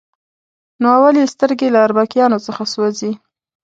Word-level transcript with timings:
نو 0.81 0.85
اول 0.97 1.15
یې 1.21 1.31
سترګې 1.33 1.67
له 1.73 1.79
اربکیانو 1.85 2.43
څخه 2.45 2.63
سوځي. 2.73 3.11